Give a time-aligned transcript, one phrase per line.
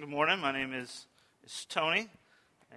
[0.00, 0.40] Good morning.
[0.40, 1.08] My name is,
[1.44, 2.08] is Tony,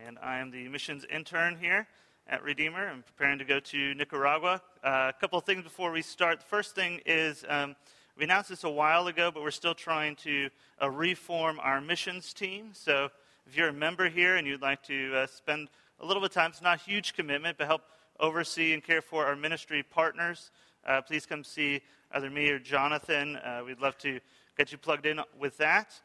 [0.05, 1.87] and I am the missions intern here
[2.27, 2.85] at Redeemer.
[2.85, 4.61] I'm preparing to go to Nicaragua.
[4.83, 6.41] Uh, a couple of things before we start.
[6.41, 7.77] The first thing is um,
[8.17, 10.49] we announced this a while ago, but we're still trying to
[10.81, 12.71] uh, reform our missions team.
[12.73, 13.07] So
[13.47, 15.69] if you're a member here and you'd like to uh, spend
[16.01, 17.83] a little bit of time, it's not a huge commitment, but help
[18.19, 20.51] oversee and care for our ministry partners,
[20.85, 21.79] uh, please come see
[22.11, 23.37] either me or Jonathan.
[23.37, 24.19] Uh, we'd love to
[24.57, 26.01] get you plugged in with that.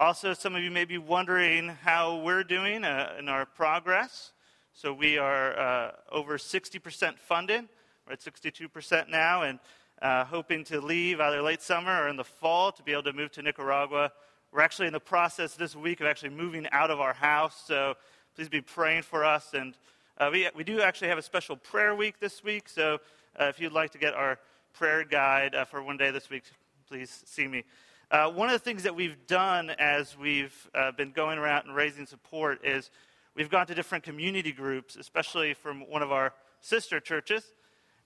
[0.00, 4.30] Also, some of you may be wondering how we're doing uh, in our progress.
[4.72, 7.64] So we are uh, over 60% funded.
[8.06, 9.58] We're at 62% now, and
[10.00, 13.12] uh, hoping to leave either late summer or in the fall to be able to
[13.12, 14.12] move to Nicaragua.
[14.52, 17.94] We're actually in the process this week of actually moving out of our house, so
[18.36, 19.52] please be praying for us.
[19.52, 19.74] And
[20.16, 23.00] uh, we, we do actually have a special prayer week this week, so
[23.36, 24.38] uh, if you'd like to get our
[24.74, 26.44] prayer guide uh, for one day this week,
[26.86, 27.64] please see me.
[28.10, 31.76] Uh, one of the things that we've done as we've uh, been going around and
[31.76, 32.90] raising support is
[33.34, 37.52] we've gone to different community groups, especially from one of our sister churches.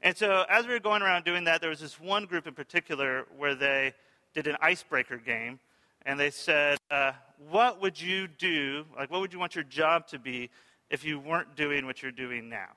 [0.00, 2.54] And so as we were going around doing that, there was this one group in
[2.54, 3.94] particular where they
[4.34, 5.60] did an icebreaker game.
[6.04, 7.12] And they said, uh,
[7.48, 8.84] What would you do?
[8.96, 10.50] Like, what would you want your job to be
[10.90, 12.70] if you weren't doing what you're doing now?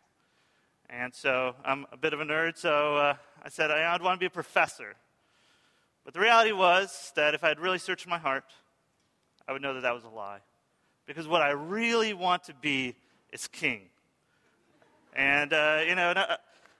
[0.91, 4.19] And so I'm a bit of a nerd, so uh, I said I'd want to
[4.19, 4.95] be a professor.
[6.05, 8.45] But the reality was that if I had really searched my heart,
[9.47, 10.39] I would know that that was a lie.
[11.07, 12.95] Because what I really want to be
[13.33, 13.81] is king.
[15.15, 16.13] And, uh, you know,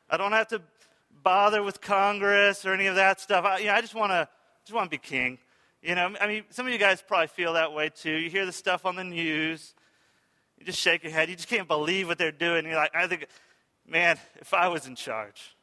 [0.10, 0.62] I don't have to
[1.24, 3.46] bother with Congress or any of that stuff.
[3.46, 4.28] I, you know, I just want to
[4.64, 5.38] just want to be king.
[5.82, 8.12] You know, I mean, some of you guys probably feel that way too.
[8.12, 9.76] You hear the stuff on the news,
[10.58, 11.30] you just shake your head.
[11.30, 12.66] You just can't believe what they're doing.
[12.66, 13.28] You're like, I think,
[13.88, 15.55] man, if I was in charge,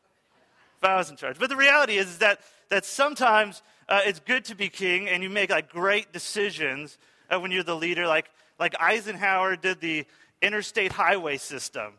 [0.83, 1.39] was in charge.
[1.39, 2.41] But the reality is, is that
[2.73, 6.97] that sometimes uh, it's good to be king and you make like great decisions
[7.31, 8.07] uh, when you're the leader.
[8.07, 10.07] Like, like Eisenhower did the
[10.41, 11.93] interstate highway system.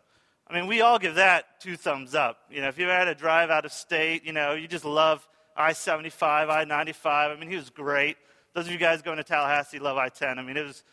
[0.47, 2.37] I mean, we all give that two thumbs up.
[2.49, 5.27] You know, if you had to drive out of state, you know, you just love
[5.55, 7.37] I 75, I 95.
[7.37, 8.17] I mean, he was great.
[8.53, 10.39] Those of you guys going to Tallahassee love I 10.
[10.39, 10.83] I mean, it was,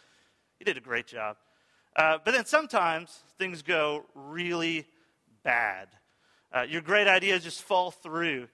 [0.59, 1.37] he did a great job.
[1.97, 4.87] Uh, but then sometimes things go really
[5.43, 5.89] bad.
[6.53, 8.49] Uh, your great ideas just fall through.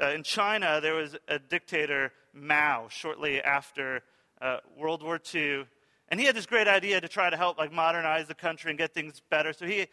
[0.00, 4.02] Uh, in China, there was a dictator, Mao, shortly after
[4.40, 5.64] uh, World War II,
[6.08, 8.78] and he had this great idea to try to help like modernize the country and
[8.78, 9.52] get things better.
[9.52, 9.86] So he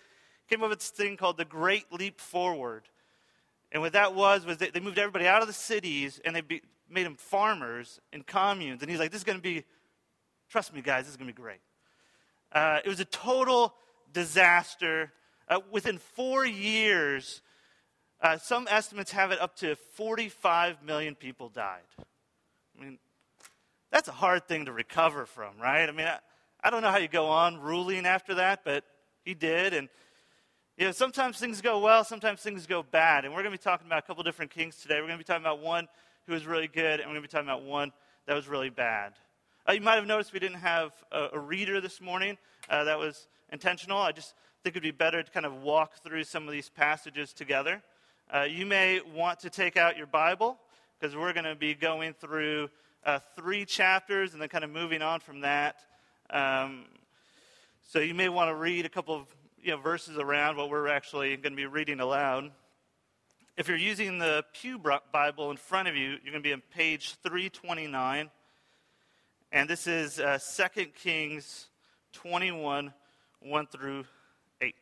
[0.49, 2.83] came up with this thing called the Great Leap Forward.
[3.71, 6.41] And what that was was they, they moved everybody out of the cities and they
[6.41, 8.81] be, made them farmers in communes.
[8.81, 9.63] And he's like, "This is going to be,
[10.49, 11.59] trust me, guys, this is going to be great."
[12.51, 13.73] Uh, it was a total
[14.13, 15.11] disaster.
[15.47, 17.41] Uh, within four years,
[18.25, 21.83] uh, some estimates have it up to 45 million people died.
[21.99, 22.97] I mean,
[23.91, 25.87] that's a hard thing to recover from, right?
[25.87, 26.17] I mean, I,
[26.63, 28.83] I don't know how you go on ruling after that, but
[29.23, 29.75] he did.
[29.75, 29.89] And,
[30.75, 33.25] you know, sometimes things go well, sometimes things go bad.
[33.25, 34.95] And we're going to be talking about a couple different kings today.
[34.95, 35.87] We're going to be talking about one
[36.25, 37.91] who was really good, and we're going to be talking about one
[38.25, 39.13] that was really bad.
[39.69, 42.39] Uh, you might have noticed we didn't have a, a reader this morning.
[42.71, 43.99] Uh, that was intentional.
[43.99, 44.33] I just
[44.63, 47.83] think it would be better to kind of walk through some of these passages together.
[48.33, 50.57] Uh, you may want to take out your Bible
[50.99, 52.69] because we're going to be going through
[53.05, 55.75] uh, three chapters and then kind of moving on from that.
[56.31, 56.85] Um,
[57.87, 59.27] so you may want to read a couple of
[59.61, 62.49] you know, verses around what we're actually going to be reading aloud.
[63.57, 64.81] If you're using the Pew
[65.13, 68.31] Bible in front of you, you're going to be on page 329.
[69.51, 70.39] And this is uh,
[70.75, 71.67] 2 Kings
[72.13, 72.91] 21,
[73.39, 74.05] 1 through
[74.61, 74.73] 8.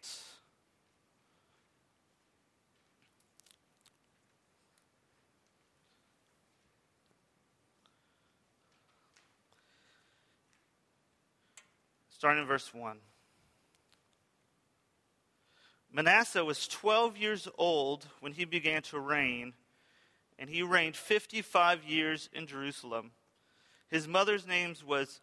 [12.24, 12.96] Starting in verse 1.
[15.92, 19.52] Manasseh was 12 years old when he began to reign,
[20.40, 23.12] and he reigned 55 years in Jerusalem.
[23.90, 25.20] His mother's name was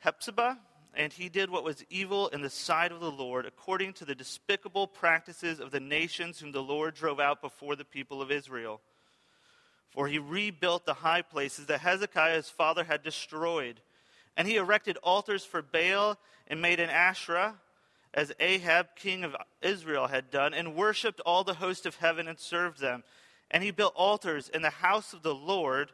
[0.00, 0.58] Hephzibah,
[0.92, 4.14] and he did what was evil in the sight of the Lord, according to the
[4.14, 8.82] despicable practices of the nations whom the Lord drove out before the people of Israel.
[9.88, 13.80] For he rebuilt the high places that Hezekiah his father had destroyed
[14.36, 17.54] and he erected altars for Baal and made an Asherah,
[18.14, 22.38] as Ahab, king of Israel, had done, and worshipped all the host of heaven and
[22.38, 23.04] served them.
[23.50, 25.92] And he built altars in the house of the Lord,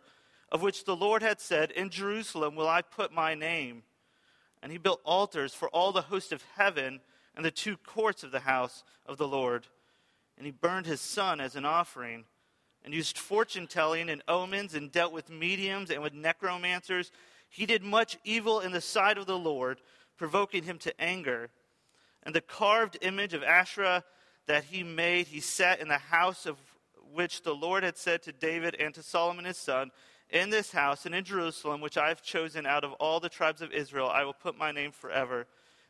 [0.51, 3.83] of which the Lord had said, In Jerusalem will I put my name.
[4.63, 7.01] And he built altars for all the host of heaven
[7.37, 9.67] and the two courts of the house of the Lord.
[10.37, 12.25] And he burned his son as an offering,
[12.85, 17.13] and used fortune telling and omens, and dealt with mediums and with necromancers
[17.49, 19.81] He did much evil in the sight of the Lord,
[20.17, 21.51] provoking him to anger.
[22.23, 24.05] And the carved image of Asherah
[24.47, 26.57] that he made, he set in the house of
[27.13, 29.91] which the Lord had said to David and to Solomon his son,
[30.31, 33.63] In this house and in Jerusalem, which I have chosen out of all the tribes
[33.63, 35.47] of Israel, I will put my name forever.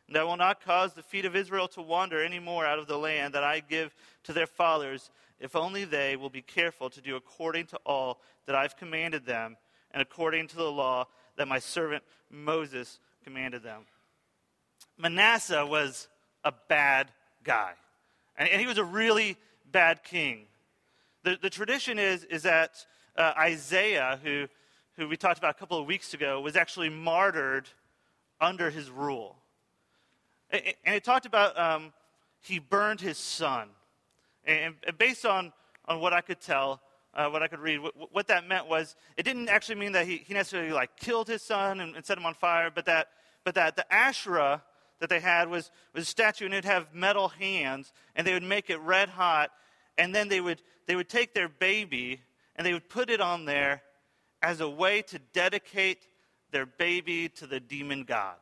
[0.07, 2.87] And I will not cause the feet of Israel to wander any more out of
[2.87, 7.01] the land that I give to their fathers, if only they will be careful to
[7.01, 9.55] do according to all that I've commanded them,
[9.91, 11.05] and according to the law
[11.39, 13.83] that my servant Moses commanded them.
[14.97, 16.09] Manasseh was
[16.43, 17.07] a bad
[17.45, 17.71] guy,
[18.37, 19.37] and, and he was a really
[19.71, 20.47] bad king.
[21.23, 22.85] The, the tradition is, is that
[23.17, 24.47] uh, Isaiah, who,
[24.97, 27.69] who we talked about a couple of weeks ago, was actually martyred
[28.41, 29.37] under his rule.
[30.49, 31.93] And, it talked about um,
[32.41, 33.69] he burned his son.
[34.43, 35.53] And, based on,
[35.85, 36.81] on what I could tell,
[37.13, 37.79] uh, what I could read,
[38.11, 41.41] what, that meant was it didn't actually mean that he, he necessarily like killed his
[41.41, 43.09] son and, and set him on fire, but that,
[43.43, 44.61] but that the Asherah
[44.99, 48.43] that they had was, was a statue and it'd have metal hands and they would
[48.43, 49.51] make it red hot
[49.97, 52.21] and then they would, they would take their baby
[52.55, 53.81] and they would put it on there
[54.41, 56.07] as a way to dedicate
[56.51, 58.35] their baby to the demon god.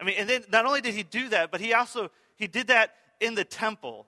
[0.00, 2.66] I mean, and then not only did he do that, but he also he did
[2.68, 4.06] that in the temple.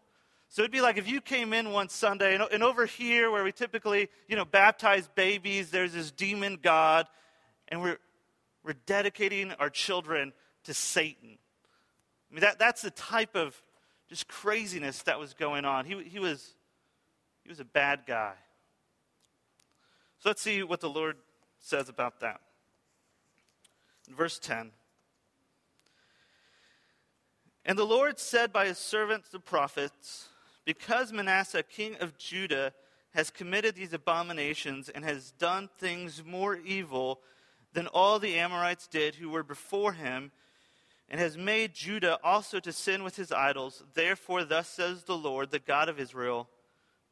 [0.48, 3.44] So it'd be like if you came in one Sunday, and, and over here where
[3.44, 7.06] we typically, you know, baptize babies, there's this demon god,
[7.68, 7.98] and we're
[8.66, 10.32] we're dedicating our children
[10.64, 11.38] to Satan.
[12.30, 13.54] I mean, that, that's the type of
[14.08, 15.84] just craziness that was going on.
[15.84, 16.56] He, he, was,
[17.44, 18.32] he was a bad guy.
[20.18, 21.16] So let's see what the Lord
[21.60, 22.40] says about that.
[24.08, 24.72] In verse 10
[27.64, 30.28] And the Lord said by his servants the prophets,
[30.66, 32.74] Because Manasseh, king of Judah,
[33.14, 37.20] has committed these abominations and has done things more evil
[37.72, 40.32] than all the Amorites did who were before him,
[41.08, 43.84] and has made Judah also to sin with his idols.
[43.94, 46.48] Therefore, thus says the Lord, the God of Israel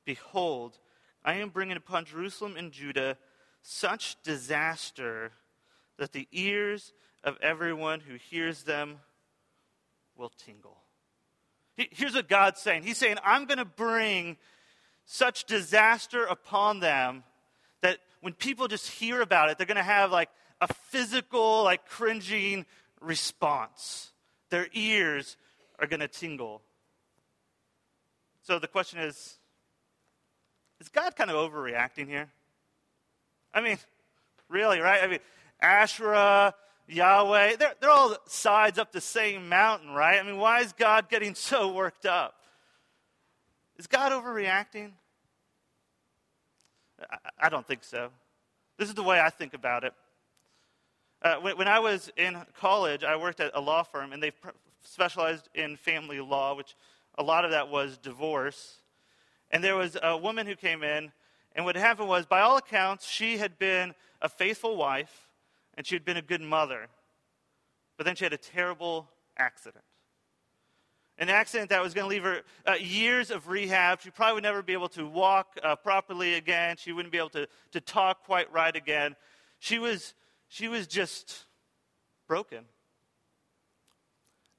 [0.05, 0.79] Behold,
[1.25, 3.17] I am bringing upon Jerusalem and Judah
[3.62, 5.33] such disaster
[5.97, 6.93] that the ears
[7.23, 8.99] of everyone who hears them
[10.15, 10.84] will tingle.
[11.76, 14.37] Here's what God's saying He's saying, I'm going to bring
[15.06, 17.25] such disaster upon them
[17.82, 20.31] that when people just hear about it, they're going to have like
[20.61, 22.65] a physical, like cringing
[23.00, 24.12] response.
[24.50, 25.37] Their ears
[25.79, 26.62] are going to tingle.
[28.43, 29.38] So the question is
[30.81, 32.31] is God kind of overreacting here?
[33.53, 33.79] I mean,
[34.49, 35.03] really, right?
[35.03, 35.21] I mean,
[35.61, 36.55] Asherah,
[36.87, 40.19] Yahweh, they're, they're all sides up the same mountain, right?
[40.19, 42.35] I mean, why is God getting so worked up?
[43.79, 44.93] Is God overreacting?
[47.11, 48.11] I, I don't think so.
[48.79, 49.95] This is the way I think about it.
[51.23, 54.31] Uh, when, when, I was in college, I worked at a law firm, and they
[54.31, 54.51] pr-
[54.83, 56.77] specialized in family law, which
[57.17, 58.77] a lot of that was divorce.
[59.51, 61.13] And there was a woman who came in,
[61.57, 65.24] and what happened was, by all accounts, she had been a faithful wife,
[65.76, 66.88] and she had been a good mother.
[67.97, 69.85] But then she had a terrible accident.
[71.17, 74.00] An accident that was going to leave her uh, years of rehab.
[74.00, 76.76] She probably would never be able to walk uh, properly again.
[76.76, 79.15] She wouldn't be able to, to talk quite right again.
[79.61, 80.15] She was
[80.49, 81.44] she was just
[82.26, 82.65] broken.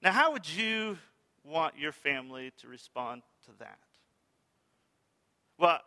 [0.01, 0.97] Now, how would you
[1.43, 3.79] want your family to respond to that?
[5.57, 5.79] Well,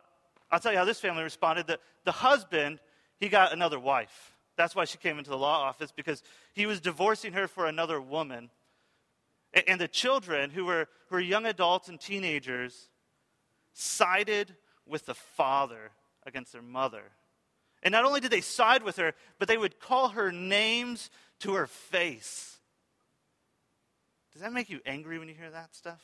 [0.51, 1.67] I'll tell you how this family responded.
[1.67, 2.79] The, the husband,
[3.19, 4.35] he got another wife.
[4.59, 8.01] That's why she came into the law office, because he was divorcing her for another
[8.01, 8.49] woman.
[9.53, 12.89] And, the children, who were, who were young adults and teenagers,
[13.71, 14.53] sided
[14.85, 15.91] with the father
[16.25, 17.03] against their mother.
[17.83, 21.53] And not only did they side with her, but they would call her names to
[21.53, 22.57] her face.
[24.33, 26.03] Does that make you angry when you hear that stuff?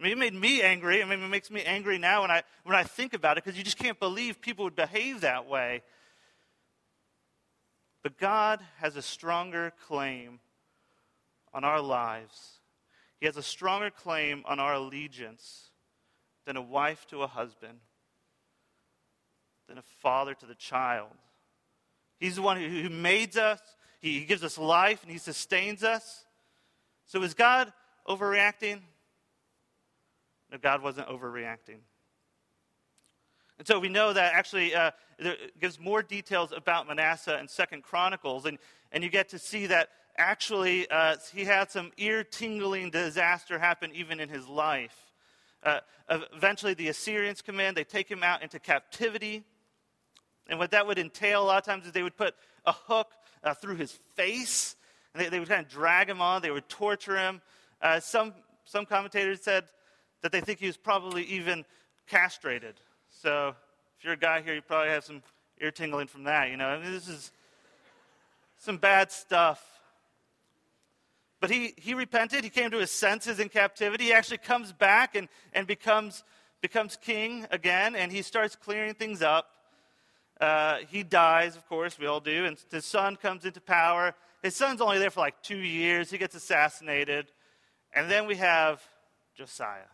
[0.00, 1.00] I mean, it made me angry.
[1.00, 3.56] I mean, it makes me angry now when I, when I think about it because
[3.56, 5.82] you just can't believe people would behave that way.
[8.02, 10.40] But God has a stronger claim
[11.52, 12.60] on our lives.
[13.20, 15.70] He has a stronger claim on our allegiance
[16.46, 17.78] than a wife to a husband
[19.68, 21.10] than a father to the child.
[22.18, 23.60] He's the one who, made us,
[24.02, 26.24] he gives us life, and He sustains us.
[27.06, 27.72] So is God
[28.06, 28.80] overreacting?
[30.50, 31.78] No, God wasn't overreacting.
[33.58, 37.82] And so we know that actually uh, it gives more details about Manasseh in Second
[37.82, 38.58] Chronicles, and,
[38.90, 44.20] and you get to see that actually uh, he had some ear-tingling disaster happen even
[44.20, 44.96] in his life.
[45.62, 45.80] Uh,
[46.10, 49.44] eventually, the Assyrians come in, they take him out into captivity.
[50.48, 52.34] And what that would entail a lot of times is they would put
[52.66, 53.12] a hook
[53.44, 54.76] uh, through his face.
[55.14, 57.40] And they, they, would kind of drag him on, they would torture him.
[57.80, 59.64] Uh, some, some commentators said
[60.22, 61.64] that they think he was probably even
[62.08, 62.74] castrated.
[63.22, 63.54] So
[63.98, 65.22] if you're a guy here, you probably have some
[65.60, 66.50] ear tingling from that.
[66.50, 67.30] You know, I mean, this is
[68.58, 69.64] some bad stuff.
[71.40, 72.42] But he, he repented.
[72.42, 74.06] He came to his senses in captivity.
[74.06, 76.24] He actually comes back and, and becomes,
[76.62, 79.50] becomes king again, and he starts clearing things up.
[80.40, 84.16] Uh, he dies, of course, we all do, and his son comes into power.
[84.42, 86.10] His son's only there for like two years.
[86.10, 87.30] He gets assassinated.
[87.92, 88.82] And then we have
[89.36, 89.90] Josiah.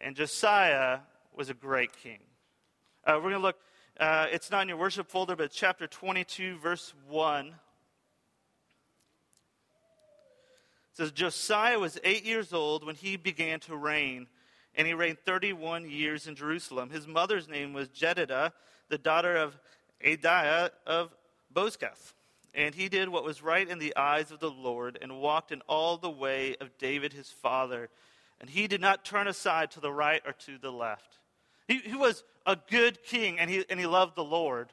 [0.00, 1.00] And Josiah
[1.38, 2.18] was a great king.
[3.06, 3.56] Uh, we're going to look,
[4.00, 7.46] uh, it's not in your worship folder, but chapter 22, verse 1.
[7.46, 7.54] It
[10.94, 14.26] says, Josiah was eight years old when he began to reign,
[14.74, 16.90] and he reigned 31 years in Jerusalem.
[16.90, 18.50] His mother's name was Jedidah,
[18.88, 19.56] the daughter of
[20.04, 21.14] Adaiah of
[21.54, 22.14] Bozkath.
[22.52, 25.60] And he did what was right in the eyes of the Lord and walked in
[25.68, 27.90] all the way of David his father.
[28.40, 31.18] And he did not turn aside to the right or to the left.
[31.68, 34.72] He, he was a good king and he, and he loved the Lord.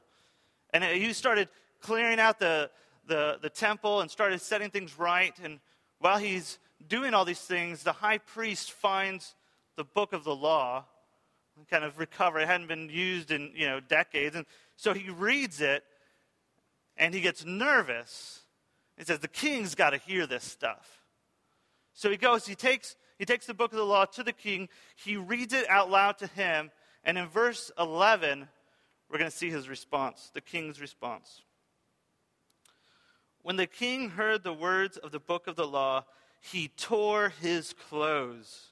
[0.73, 1.49] And he started
[1.81, 2.71] clearing out the,
[3.05, 5.33] the, the temple and started setting things right.
[5.43, 5.59] And
[5.99, 9.35] while he's doing all these things, the high priest finds
[9.75, 10.85] the book of the law,
[11.69, 12.39] kind of recover.
[12.39, 15.83] It hadn't been used in you know decades, and so he reads it,
[16.97, 18.41] and he gets nervous.
[18.97, 21.03] He says, "The king's got to hear this stuff."
[21.93, 22.45] So he goes.
[22.45, 24.69] He takes he takes the book of the law to the king.
[24.95, 26.71] He reads it out loud to him,
[27.05, 28.47] and in verse 11,
[29.09, 31.43] we're going to see his response, the king's response.
[33.43, 36.05] When the king heard the words of the book of the law,
[36.41, 38.71] he tore his clothes.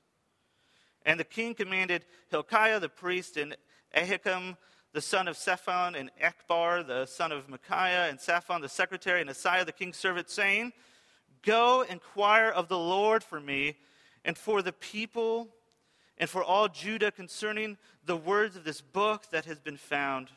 [1.05, 3.55] And the king commanded Hilkiah the priest and
[3.95, 4.57] Ahikam
[4.93, 9.29] the son of Shaphan and Achbor the son of Micaiah and Shaphan the secretary and
[9.29, 10.73] Asaiah the king's servant, saying,
[11.43, 13.77] Go inquire of the Lord for me
[14.25, 15.49] and for the people
[16.17, 20.29] and for all Judah concerning the words of this book that has been found.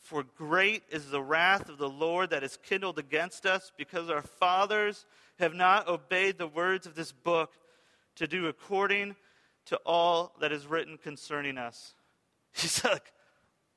[0.00, 4.22] For great is the wrath of the Lord that is kindled against us, because our
[4.22, 5.06] fathers
[5.38, 7.52] have not obeyed the words of this book
[8.16, 9.16] to do according
[9.66, 11.94] to all that is written concerning us.
[12.52, 13.12] He's like,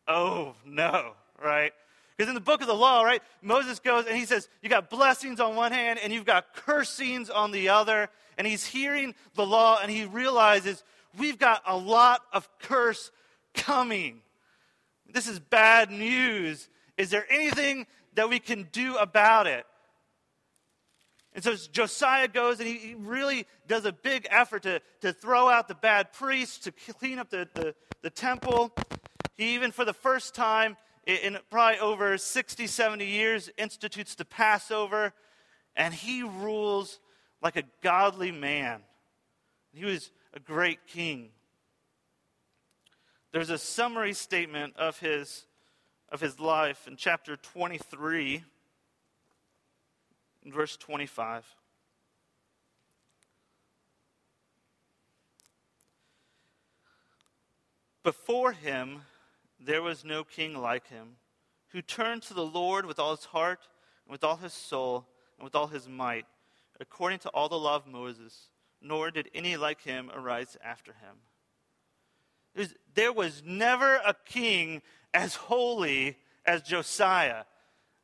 [0.07, 1.73] oh no, right?
[2.15, 4.89] Because in the book of the law, right, Moses goes and he says, You got
[4.89, 8.09] blessings on one hand and you've got cursings on the other.
[8.37, 10.83] And he's hearing the law and he realizes
[11.17, 13.11] we've got a lot of curse
[13.53, 14.21] coming.
[15.11, 16.69] This is bad news.
[16.97, 19.65] Is there anything that we can do about it?
[21.35, 25.67] And so Josiah goes and he really does a big effort to, to throw out
[25.67, 28.71] the bad priests, to clean up the, the, the temple.
[29.35, 35.13] He even, for the first time in probably over 60, 70 years, institutes the Passover.
[35.75, 36.99] And he rules
[37.41, 38.81] like a godly man.
[39.73, 41.29] He was a great king.
[43.31, 45.45] There's a summary statement of his,
[46.09, 48.43] of his life in chapter 23,
[50.45, 51.43] in verse 25.
[58.03, 59.01] Before him,
[59.65, 61.15] there was no king like him,
[61.69, 63.67] who turned to the Lord with all his heart,
[64.05, 66.25] and with all his soul, and with all his might,
[66.79, 68.49] according to all the law of Moses,
[68.81, 72.67] nor did any like him arise after him.
[72.93, 74.81] There was never a king
[75.13, 77.45] as holy as Josiah.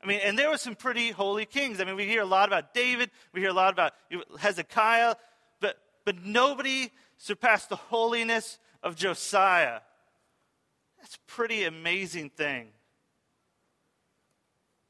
[0.01, 1.81] I mean, and there were some pretty holy kings.
[1.81, 3.93] I mean, we hear a lot about David, we hear a lot about
[4.39, 5.15] Hezekiah,
[5.59, 9.81] but, but nobody surpassed the holiness of Josiah.
[10.99, 12.67] That's a pretty amazing thing.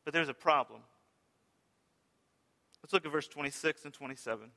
[0.03, 0.81] But there's a problem.
[2.81, 4.49] Let's look at verse 26 and 27.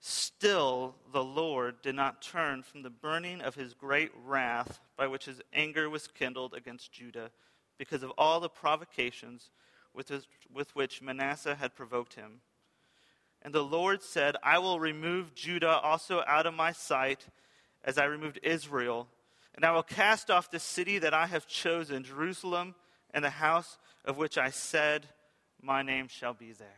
[0.00, 5.24] Still, the Lord did not turn from the burning of his great wrath by which
[5.24, 7.30] his anger was kindled against Judah
[7.78, 9.50] because of all the provocations
[9.92, 12.40] with, his, with which Manasseh had provoked him.
[13.42, 17.26] And the Lord said, I will remove Judah also out of my sight
[17.84, 19.08] as I removed Israel
[19.58, 22.76] and I will cast off the city that I have chosen, Jerusalem,
[23.12, 25.08] and the house of which I said,
[25.60, 26.68] My name shall be there.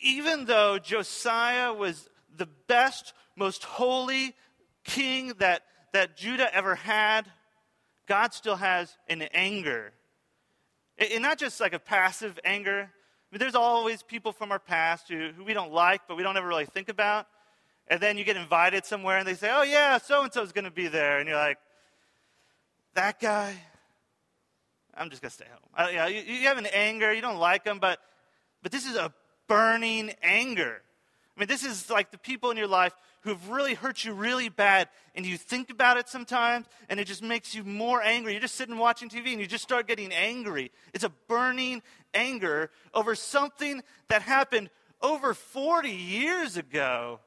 [0.00, 4.34] Even though Josiah was the best, most holy
[4.82, 7.30] king that, that Judah ever had,
[8.08, 9.92] God still has an anger.
[10.98, 12.90] And not just like a passive anger.
[12.90, 16.24] I mean, there's always people from our past who, who we don't like, but we
[16.24, 17.28] don't ever really think about
[17.88, 20.52] and then you get invited somewhere and they say, oh, yeah, so and so is
[20.52, 21.18] going to be there.
[21.18, 21.58] And you're like,
[22.94, 23.54] that guy,
[24.94, 25.60] I'm just going to stay home.
[25.76, 27.98] Uh, you, know, you, you have an anger, you don't like them, but,
[28.62, 29.12] but this is a
[29.48, 30.82] burning anger.
[31.36, 34.48] I mean, this is like the people in your life who've really hurt you really
[34.48, 38.32] bad, and you think about it sometimes, and it just makes you more angry.
[38.32, 40.70] You're just sitting watching TV, and you just start getting angry.
[40.92, 41.82] It's a burning
[42.14, 44.70] anger over something that happened
[45.00, 47.20] over 40 years ago.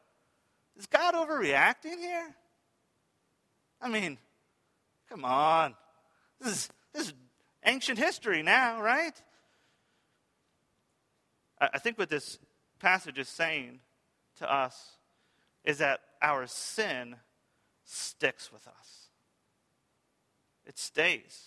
[0.77, 2.36] Is God overreacting here?
[3.82, 4.17] I mean,
[5.10, 5.75] come on.
[6.39, 7.13] This is, this is
[7.65, 9.13] ancient history now, right?
[11.60, 12.39] I, I think what this
[12.79, 13.79] passage is saying
[14.38, 14.98] to us
[15.63, 17.15] is that our sin
[17.84, 19.10] sticks with us.
[20.65, 21.46] It stays.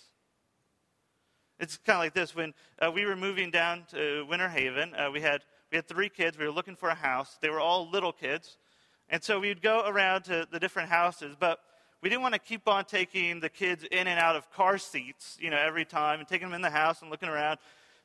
[1.58, 2.34] It's kind of like this.
[2.34, 5.42] When uh, we were moving down to Winter Haven, uh, we, had,
[5.72, 6.38] we had three kids.
[6.38, 7.36] We were looking for a house.
[7.40, 8.56] They were all little kids.
[9.10, 11.60] And so we'd go around to the different houses, but
[12.02, 15.36] we didn't want to keep on taking the kids in and out of car seats,
[15.40, 17.58] you know, every time and taking them in the house and looking around.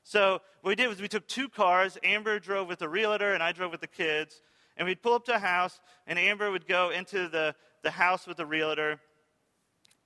[0.03, 1.97] So what we did was we took two cars.
[2.03, 4.41] Amber drove with the realtor, and I drove with the kids.
[4.75, 8.25] And we'd pull up to a house, and Amber would go into the, the house
[8.25, 8.99] with the realtor.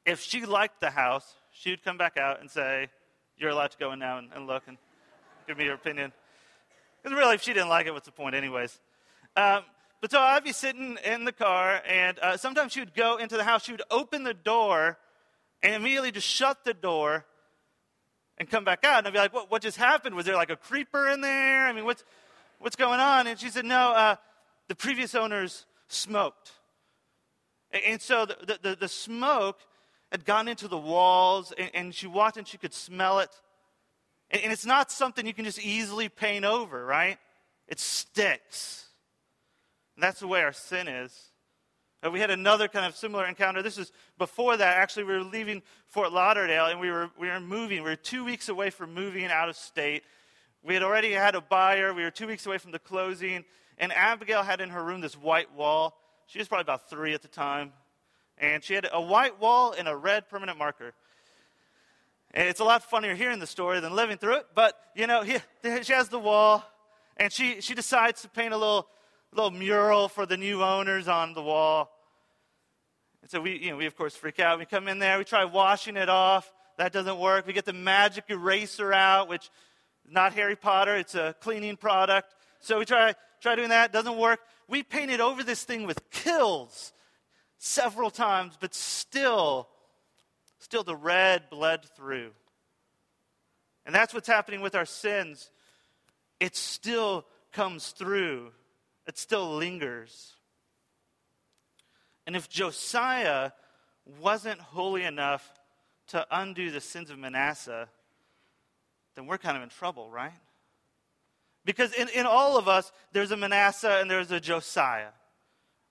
[0.06, 2.89] If she liked the house, she would come back out and say,
[3.38, 4.77] You're allowed to go in now and, and look and
[5.48, 6.12] give me your opinion.
[7.01, 8.80] Because really, if she didn't like it, what's the point, anyways?
[9.36, 9.63] Um,
[10.01, 13.36] but so I'd be sitting in the car, and uh, sometimes she would go into
[13.36, 13.63] the house.
[13.63, 14.98] She would open the door
[15.63, 17.25] and immediately just shut the door
[18.38, 19.00] and come back out.
[19.00, 20.16] And I'd be like, what, what just happened?
[20.16, 21.68] Was there like a creeper in there?
[21.68, 22.04] I mean, what's,
[22.60, 23.27] what's going on?
[23.27, 24.16] And she said, no, uh,
[24.68, 26.51] the previous owners smoked.
[27.72, 29.60] And, and so the, the, the, smoke
[30.12, 33.30] had gone into the walls, and, and she walked and she could smell it.
[34.30, 37.18] And, and it's not something you can just easily paint over, right?
[37.68, 38.87] It sticks.
[39.98, 41.32] And that's the way our sin is.
[42.06, 43.63] Uh, we had another kind of similar encounter.
[43.63, 44.77] This is before that.
[44.77, 47.82] Actually, we were leaving Fort Lauderdale and we were, we were moving.
[47.82, 50.04] We were two weeks away from moving out of state.
[50.63, 51.95] We had already had a buyer.
[51.95, 53.43] We were two weeks away from the closing.
[53.80, 55.98] And Abigail had in her room this white wall.
[56.28, 57.74] She was probably about three at the time.
[58.38, 60.93] And she had a white wall and a red permanent marker.
[62.36, 64.45] And it's a lot funnier hearing the story than living through it.
[64.54, 65.38] But, you know, he,
[65.82, 66.63] she has the wall.
[67.15, 68.88] And she, she decides to paint a little
[69.38, 71.91] little mural for the new owners on the wall.
[73.21, 74.58] And so we, you know, we of course freak out.
[74.58, 76.52] We come in there, we try washing it off.
[76.78, 77.45] That doesn't work.
[77.47, 82.34] We get the magic eraser out, which is not Harry Potter, it's a cleaning product.
[82.60, 84.39] So we try, try doing that, doesn't work.
[84.67, 86.91] We painted over this thing with Kilz
[87.60, 89.67] several times, but still,
[90.60, 92.32] still the red bled through.
[93.86, 95.52] And that's what's happening with our sins.
[96.39, 98.52] It still comes through
[99.08, 100.34] it still lingers.
[102.26, 103.52] And if Josiah
[104.22, 105.50] wasn't holy enough
[106.10, 107.88] to undo the sins of Manasseh,
[109.15, 110.32] then we're kind of in trouble, right?
[111.65, 115.10] Because in, in all of us, there's a Manasseh and there's a Josiah.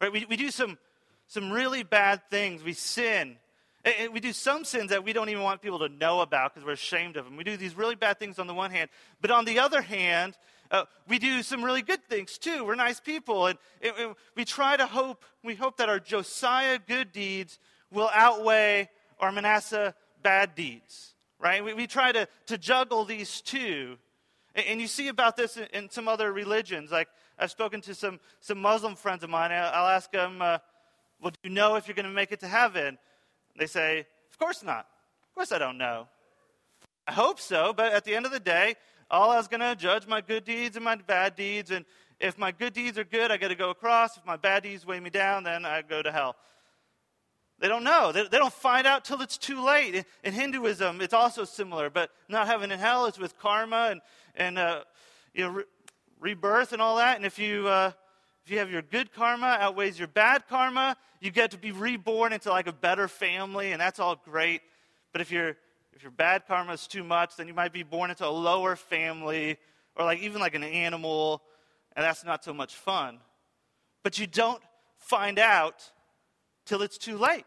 [0.01, 0.13] Right?
[0.13, 0.79] We, we do some,
[1.27, 2.63] some really bad things.
[2.63, 3.37] We sin.
[3.85, 6.67] And we do some sins that we don't even want people to know about because
[6.67, 7.37] we're ashamed of them.
[7.37, 8.91] We do these really bad things on the one hand.
[9.21, 10.37] But on the other hand,
[10.71, 12.65] uh, we do some really good things too.
[12.65, 15.25] We're nice people, and, and, we try to hope.
[15.45, 17.59] We hope that our Josiah good deeds
[17.91, 21.15] will outweigh our Manasseh bad deeds.
[21.39, 21.63] Right?
[21.63, 23.99] We, we try to, to juggle these two.
[24.55, 26.91] And, and you see about this in, in, some other religions.
[26.91, 29.53] Like I've spoken to some, some Muslim friends of mine.
[29.53, 30.59] I'll ask them, uh,
[31.21, 32.99] "Well, do you know if you're going to make it to heaven?"
[33.59, 34.87] They say, "Of course not.
[35.29, 36.09] Of course I don't know."
[37.07, 38.75] I hope so, but at the end of the day,
[39.11, 41.71] Was going to judge my good deeds and my bad deeds.
[41.71, 41.85] And
[42.21, 44.17] if my good deeds are good, I got to go across.
[44.17, 46.37] If my bad deeds weigh me down, then I go to hell.
[47.59, 48.13] They don't know.
[48.13, 49.95] They, they don't find out till it's too late.
[49.95, 54.01] In, in, Hinduism, it's also similar, but not heaven and hell is with karma and,
[54.35, 54.83] and uh,
[55.33, 55.65] you know, re-
[56.21, 57.17] rebirth and all that.
[57.17, 57.93] And if you, uh,
[58.45, 62.35] if you have your good karma outweighs your bad karma, you get to be reborn
[62.35, 64.61] into like a better family, and that's all great.
[65.13, 65.57] But if you're
[65.97, 68.77] if your bad karma is too much, then you might be born into a lower
[68.77, 69.57] family
[69.97, 71.43] or like even like an animal,
[71.97, 73.19] and that's not so much fun.
[74.03, 74.63] But you don't
[74.99, 75.91] find out
[76.67, 77.47] till it's too late.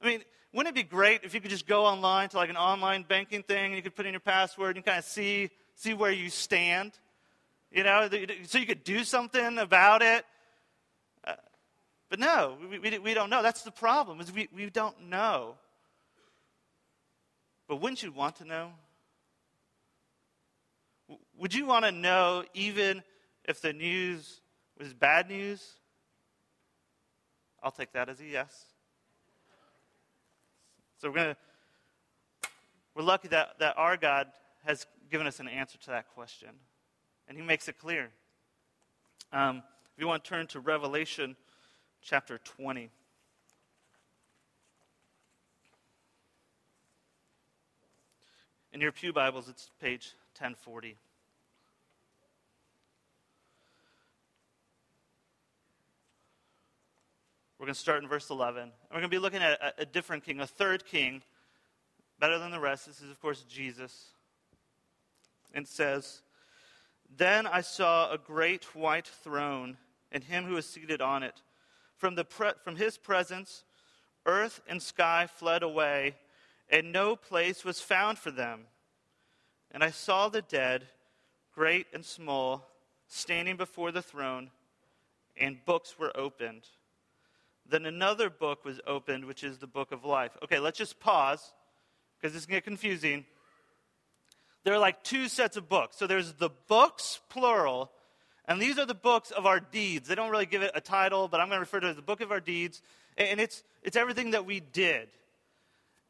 [0.00, 2.56] I mean, wouldn't it be great if you could just go online to like an
[2.56, 5.94] online banking thing and you could put in your password and kind of see see
[5.94, 6.92] where you stand?
[7.72, 8.08] You know,
[8.44, 10.24] so you could do something about it.
[11.24, 11.34] Uh,
[12.08, 13.42] but no, we, we, we, don't know.
[13.42, 15.56] That's the problem, is we, we don't know.
[17.72, 18.68] But wouldn't you want to know?
[21.38, 23.02] Would you want to know even
[23.46, 24.42] if the news
[24.78, 25.66] was bad news?
[27.62, 28.66] I'll take that as a yes.
[30.98, 31.36] So we're going to
[32.94, 34.26] we're lucky that, that our God
[34.66, 36.50] has given us an answer to that question.
[37.26, 38.10] And he makes it clear.
[39.32, 39.62] Um,
[39.96, 41.36] if you want to turn to Revelation
[42.02, 42.90] chapter 20.
[48.74, 50.96] In your Pew Bibles, it's page 1040.
[57.58, 58.62] We're going to start in verse 11.
[58.62, 61.20] And we're going to be looking at a, a different king, a third king,
[62.18, 62.86] better than the rest.
[62.86, 64.06] This is, of course, Jesus.
[65.52, 66.22] And says,
[67.14, 69.76] Then I saw a great white throne,
[70.10, 71.42] and him who was seated on it.
[71.98, 73.64] From, the pre- from his presence,
[74.24, 76.14] earth and sky fled away,
[76.72, 78.62] and no place was found for them.
[79.70, 80.86] And I saw the dead,
[81.54, 82.66] great and small,
[83.06, 84.50] standing before the throne,
[85.36, 86.62] and books were opened.
[87.68, 90.32] Then another book was opened, which is the book of life.
[90.42, 91.52] Okay, let's just pause
[92.18, 93.26] because this can get confusing.
[94.64, 95.98] There are like two sets of books.
[95.98, 97.90] So there's the books, plural,
[98.46, 100.08] and these are the books of our deeds.
[100.08, 101.96] They don't really give it a title, but I'm going to refer to it as
[101.96, 102.82] the book of our deeds.
[103.16, 105.08] And it's, it's everything that we did.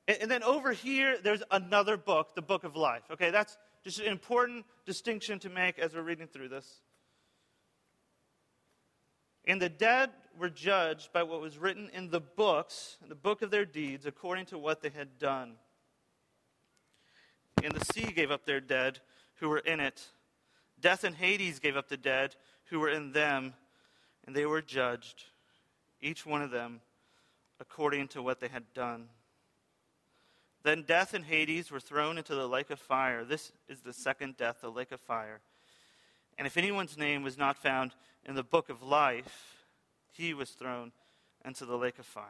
[0.08, 3.02] And, and then over here, there's another book, the book of life.
[3.10, 6.80] Okay, that's just an important distinction to make as we're reading through this.
[9.44, 13.50] And the dead were judged by what was written in the books, the book of
[13.50, 15.54] their deeds, according to what they had done.
[17.62, 19.00] And the sea gave up their dead
[19.36, 20.08] who were in it.
[20.80, 22.36] Death and Hades gave up the dead
[22.66, 23.54] who were in them,
[24.26, 25.24] and they were judged,
[26.00, 26.80] each one of them,
[27.60, 29.08] according to what they had done.
[30.62, 33.24] Then death and Hades were thrown into the lake of fire.
[33.24, 35.40] This is the second death, the lake of fire.
[36.38, 37.92] And if anyone's name was not found
[38.24, 39.66] in the book of life,
[40.12, 40.92] he was thrown
[41.44, 42.26] into the lake of fire.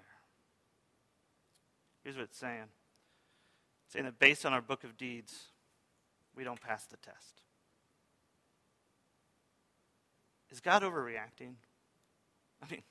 [2.02, 2.68] Here's what it's saying
[3.84, 5.34] it's saying that based on our book of deeds,
[6.34, 7.42] we don't pass the test.
[10.50, 11.54] Is God overreacting?
[12.62, 12.82] I mean,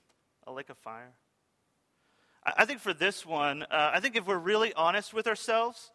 [0.47, 1.13] a lake of fire?
[2.43, 5.91] I think for this one, uh, I think if we're really honest with ourselves,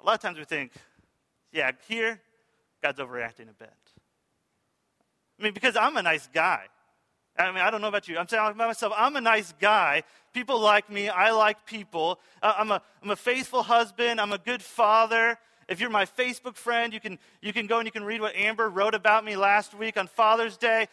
[0.00, 0.72] a lot of times we think,
[1.52, 2.20] yeah, here,
[2.82, 3.72] God's overreacting a bit.
[5.38, 6.64] I mean, because I'm a nice guy.
[7.38, 8.18] I mean, I don't know about you.
[8.18, 10.02] I'm saying about myself, I'm a nice guy.
[10.32, 11.08] People like me.
[11.08, 12.18] I like people.
[12.42, 14.20] Uh, I'm, a, I'm a faithful husband.
[14.20, 15.38] I'm a good father.
[15.68, 18.34] If you're my Facebook friend, you can, you can go and you can read what
[18.34, 20.88] Amber wrote about me last week on Father's Day.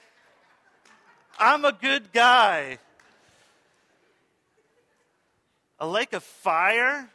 [1.38, 2.80] I'm a good guy.
[5.80, 7.10] A lake of fire?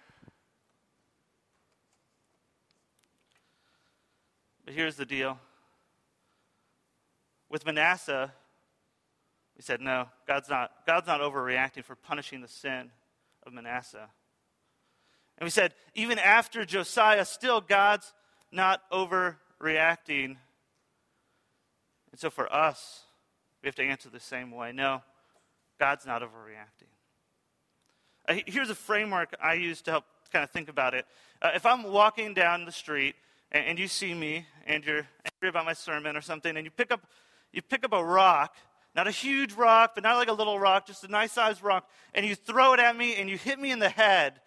[4.64, 5.38] But here's the deal.
[7.50, 8.32] With Manasseh,
[9.56, 12.90] we said, no, God's not, God's not overreacting for punishing the sin
[13.46, 14.08] of Manasseh.
[15.38, 18.12] And we said, even after Josiah, still God's
[18.50, 20.36] not overreacting.
[22.10, 23.02] And so for us,
[23.62, 24.72] we have to answer the same way.
[24.72, 25.02] No,
[25.78, 26.93] God's not overreacting.
[28.28, 31.06] Uh, here's a framework I use to help kind of think about it.
[31.40, 33.14] Uh, if I'm walking down the street
[33.52, 36.70] and, and, you see me and you're angry about my sermon or something, and you
[36.70, 37.06] pick up,
[37.52, 38.56] you pick up a rock
[38.94, 41.88] not a huge rock, but not like a little rock, just a nice sized rock,
[42.14, 44.40] and you throw it at me and you hit me in the head,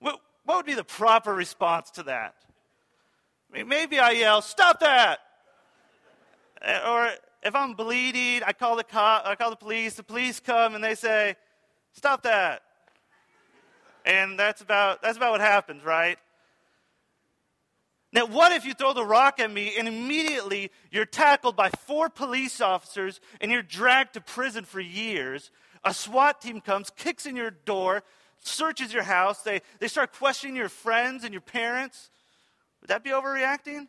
[0.00, 2.34] what, what would be the proper response to that?
[3.50, 5.20] I mean, maybe I yell, Stop that!
[6.60, 7.10] Eh, or
[7.42, 10.84] if I'm bleeding, I call the cop, I call the police, the police come and
[10.84, 11.36] they say,
[11.92, 12.62] Stop that.
[14.04, 16.18] And that's about, that's about what happens, right?
[18.12, 22.08] Now, what if you throw the rock at me and immediately you're tackled by four
[22.08, 25.50] police officers and you're dragged to prison for years?
[25.82, 28.04] A SWAT team comes, kicks in your door,
[28.38, 32.10] searches your house, they, they start questioning your friends and your parents.
[32.80, 33.88] Would that be overreacting?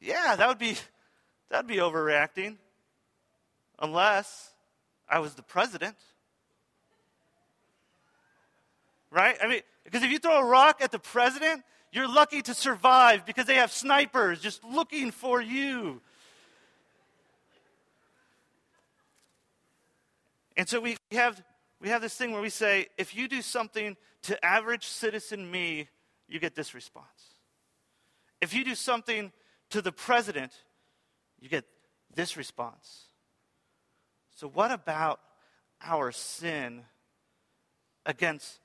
[0.00, 0.76] Yeah, that would be
[1.50, 2.56] that'd be overreacting.
[3.78, 4.50] Unless
[5.08, 5.96] I was the president.
[9.10, 9.36] Right?
[9.42, 13.26] I mean, because if you throw a rock at the president, you're lucky to survive
[13.26, 16.00] because they have snipers just looking for you.
[20.56, 21.42] And so we have,
[21.80, 25.88] we have this thing where we say, if you do something to average citizen me,
[26.28, 27.06] you get this response.
[28.40, 29.32] If you do something
[29.70, 30.52] to the president,
[31.40, 31.64] you get
[32.14, 33.06] this response.
[34.36, 35.20] So, what about
[35.82, 36.82] our sin
[38.06, 38.60] against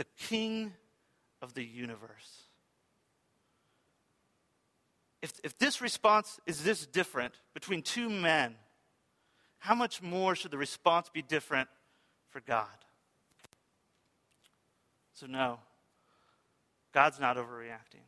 [0.00, 0.72] the king
[1.42, 2.44] of the universe?
[5.22, 8.54] if, if this response is this different between two men,
[9.58, 11.68] how much more should the response be different
[12.30, 12.66] for God?
[15.12, 15.58] So, no,
[16.94, 18.06] God's not overreacting.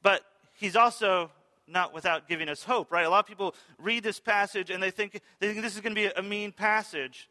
[0.00, 0.22] But
[0.54, 1.32] he's also
[1.66, 3.04] not without giving us hope, right?
[3.04, 5.94] A lot of people read this passage and they think, they think this is going
[5.94, 7.28] to be a mean passage.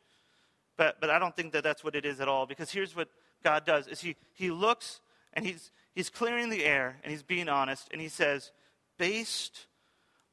[0.77, 2.45] But, but I don't think that that's what it is at all.
[2.45, 3.09] Because here's what
[3.43, 5.01] God does is he, he looks
[5.33, 7.87] and he's, he's clearing the air and he's being honest.
[7.91, 8.51] And he says,
[8.97, 9.65] based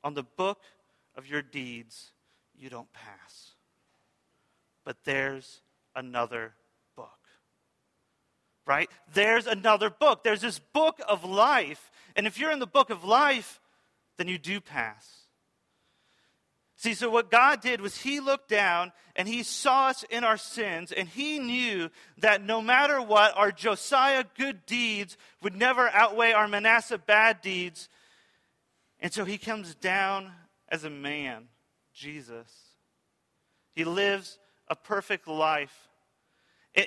[0.03, 0.61] on the book
[1.17, 2.13] of your deeds,
[2.57, 3.53] you don't pass.
[4.85, 5.63] But there's
[5.97, 6.53] another
[6.95, 7.09] book.
[8.67, 8.91] Right?
[9.15, 10.25] There's another book.
[10.25, 11.91] There's this book of life.
[12.17, 13.61] And if you're in the book of life,
[14.19, 15.24] then you do pass.
[16.77, 20.37] See, so what God did was He looked down and He saw us in our
[20.37, 26.33] sins, and He knew that no matter what, our Josiah good deeds would never outweigh
[26.33, 27.89] our Manasseh bad deeds.
[28.99, 30.33] And so He comes down
[30.69, 31.47] as a man,
[31.93, 32.51] Jesus.
[33.73, 35.89] He lives a perfect life.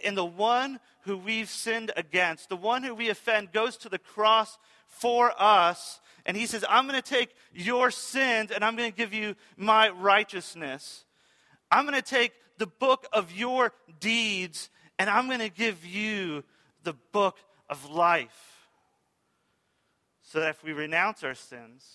[0.04, 4.00] And the one who we've sinned against, the one who we offend, goes to the
[4.00, 8.92] cross for us and he says, I'm going to take your sins and I'm going
[8.92, 11.06] to give you my righteousness.
[11.72, 16.44] I'm going to take the book of your deeds and I'm going to give you
[16.84, 17.38] the book
[17.70, 18.68] of life.
[20.22, 21.88] So that if we renounce our sins,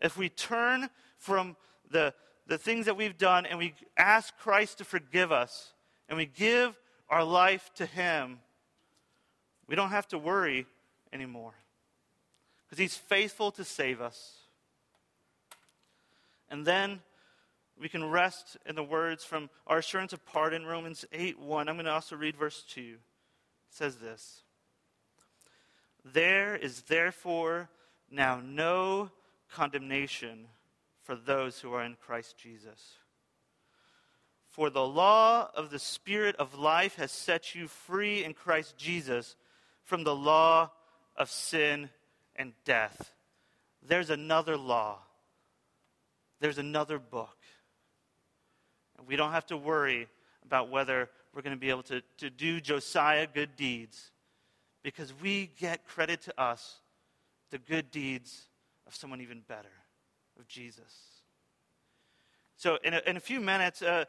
[0.00, 0.88] if we turn
[1.18, 1.56] from
[1.90, 2.14] the,
[2.46, 5.74] the things that we've done and we ask Christ to forgive us
[6.08, 8.38] and we give our life to Him,
[9.66, 10.66] we don't have to worry
[11.12, 11.52] anymore
[12.64, 14.32] because he's faithful to save us.
[16.48, 17.00] And then
[17.78, 21.68] we can rest in the words from our assurance of pardon, Romans 8 1.
[21.68, 22.80] I'm going to also read verse 2.
[22.80, 22.98] It
[23.70, 24.42] says this
[26.04, 27.68] There is therefore
[28.10, 29.10] now no
[29.50, 30.46] condemnation
[31.02, 32.94] for those who are in Christ Jesus.
[34.50, 39.34] For the law of the Spirit of life has set you free in Christ Jesus
[39.82, 40.70] from the law
[41.16, 41.90] of sin
[42.36, 43.12] and death.
[43.86, 44.98] There's another law,
[46.40, 47.36] there's another book.
[48.98, 50.08] And we don't have to worry
[50.44, 54.12] about whether we're going to be able to, to do Josiah good deeds
[54.82, 56.80] because we get credit to us
[57.50, 58.46] the good deeds
[58.86, 59.72] of someone even better,
[60.38, 61.14] of Jesus.
[62.56, 64.04] So, in a, in a few minutes, uh,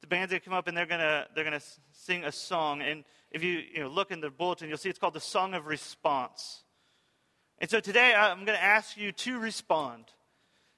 [0.00, 2.32] the band's going to come up and they're going to they're going to sing a
[2.32, 2.82] song.
[2.82, 5.54] And if you, you know, look in the bulletin, you'll see it's called the Song
[5.54, 6.63] of Response.
[7.58, 10.04] And so today I'm going to ask you to respond.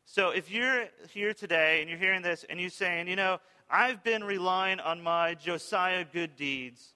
[0.04, 4.04] So if you're here today and you're hearing this and you're saying, you know, I've
[4.04, 6.94] been relying on my Josiah good deeds,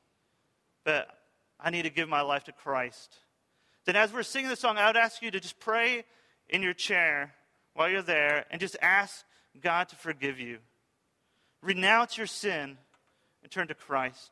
[0.84, 1.08] but
[1.58, 3.16] I need to give my life to Christ.
[3.84, 6.04] Then as we're singing the song, I would ask you to just pray
[6.48, 7.34] in your chair
[7.74, 9.24] while you're there and just ask
[9.60, 10.58] God to forgive you.
[11.62, 12.78] Renounce your sin
[13.42, 14.30] and turn to Christ.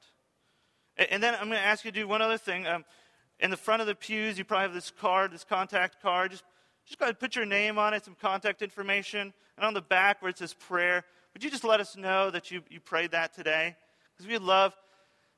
[1.11, 2.67] And then I'm going to ask you to do one other thing.
[2.67, 2.85] Um,
[3.41, 6.33] in the front of the pews, you probably have this card, this contact card.
[6.33, 6.45] Just,
[6.87, 9.33] just go ahead and put your name on it, some contact information.
[9.57, 12.51] And on the back where it says prayer, would you just let us know that
[12.51, 13.77] you, you prayed that today?
[14.17, 14.75] Because we'd love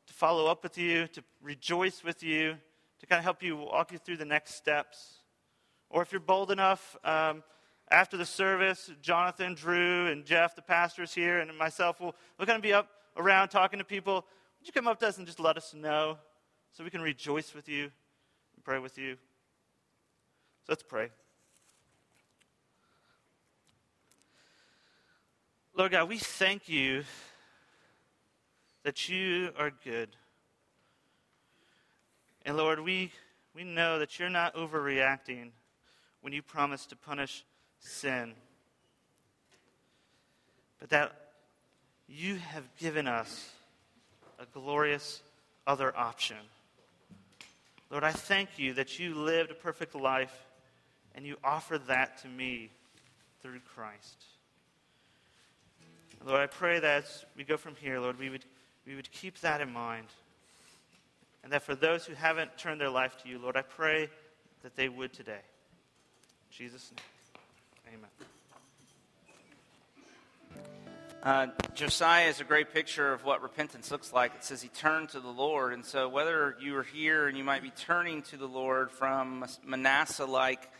[0.06, 2.56] to follow up with you, to rejoice with you,
[3.00, 5.16] to kind of help you walk you through the next steps.
[5.90, 7.42] Or if you're bold enough, um,
[7.90, 12.56] after the service, Jonathan, Drew, and Jeff, the pastors here, and myself will we'll kind
[12.56, 14.14] of be up around talking to people.
[14.60, 16.18] Would you come up to us and just let us know?
[16.72, 19.14] So we can rejoice with you and pray with you.
[20.66, 21.10] So let's pray.
[25.74, 27.04] Lord God, we thank you
[28.82, 30.08] that you are good.
[32.44, 33.12] And Lord, we,
[33.54, 35.50] we know that you're not overreacting
[36.20, 37.44] when you promise to punish
[37.78, 38.34] sin,
[40.78, 41.12] but that
[42.08, 43.50] you have given us
[44.38, 45.22] a glorious
[45.66, 46.36] other option.
[47.90, 50.46] Lord, I thank you that you lived a perfect life
[51.14, 52.70] and you offer that to me
[53.42, 54.24] through Christ.
[56.24, 58.44] Lord, I pray that as we go from here, Lord, we would,
[58.86, 60.06] we would keep that in mind.
[61.42, 64.10] And that for those who haven't turned their life to you, Lord, I pray
[64.62, 65.32] that they would today.
[65.32, 66.92] In Jesus'
[67.86, 68.28] name, amen.
[71.22, 74.34] Uh, Josiah is a great picture of what repentance looks like.
[74.36, 75.74] It says he turned to the Lord.
[75.74, 79.44] And so, whether you are here and you might be turning to the Lord from
[79.62, 80.70] Manasseh like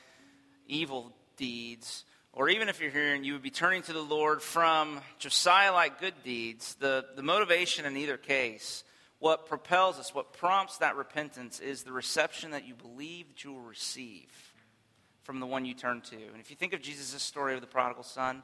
[0.67, 4.41] evil deeds, or even if you're here and you would be turning to the Lord
[4.41, 8.83] from Josiah like good deeds, the, the motivation in either case,
[9.19, 13.53] what propels us, what prompts that repentance is the reception that you believe that you
[13.53, 14.31] will receive
[15.23, 16.17] from the one you turn to.
[16.17, 18.43] And if you think of Jesus' story of the prodigal son,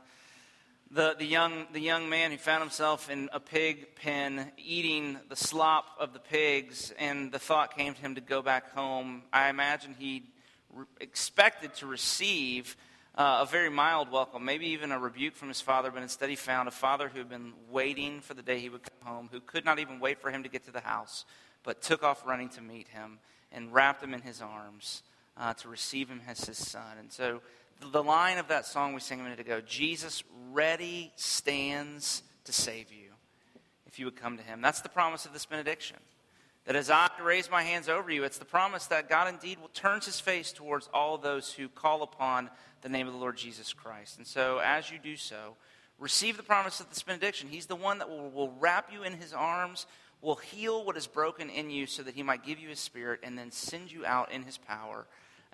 [0.90, 5.36] the, the, young, the young man who found himself in a pig pen eating the
[5.36, 9.48] slop of the pigs, and the thought came to him to go back home, I
[9.48, 10.24] imagine he
[10.72, 12.76] re- expected to receive
[13.16, 16.36] uh, a very mild welcome, maybe even a rebuke from his father, but instead he
[16.36, 19.40] found a father who had been waiting for the day he would come home, who
[19.40, 21.24] could not even wait for him to get to the house,
[21.62, 23.18] but took off running to meet him
[23.50, 25.02] and wrapped him in his arms
[25.36, 26.98] uh, to receive him as his son.
[26.98, 27.40] And so
[27.80, 32.92] the line of that song we sang a minute ago Jesus ready stands to save
[32.92, 33.10] you
[33.86, 34.60] if you would come to him.
[34.60, 35.96] That's the promise of this benediction.
[36.66, 39.68] That as I raise my hands over you, it's the promise that God indeed will
[39.68, 42.50] turn his face towards all those who call upon
[42.82, 44.18] the name of the Lord Jesus Christ.
[44.18, 45.56] And so, as you do so,
[45.98, 47.48] receive the promise of this benediction.
[47.48, 49.86] He's the one that will, will wrap you in his arms,
[50.20, 53.20] will heal what is broken in you so that he might give you his spirit
[53.22, 55.06] and then send you out in his power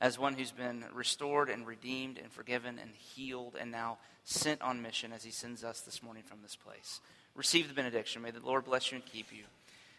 [0.02, 4.82] as one who's been restored and redeemed and forgiven and healed and now sent on
[4.82, 7.00] mission as he sends us this morning from this place.
[7.36, 8.20] Receive the benediction.
[8.20, 9.44] May the Lord bless you and keep you.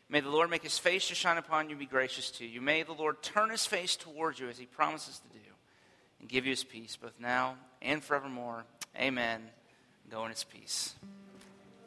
[0.10, 2.60] May the Lord make his face to shine upon you and be gracious to you.
[2.60, 5.46] May the Lord turn his face towards you as he promises to do
[6.20, 8.66] and give you his peace, both now and forevermore.
[9.00, 9.42] Amen.
[10.12, 10.96] Go in his peace.